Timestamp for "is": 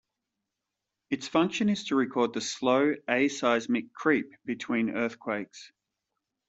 1.69-1.83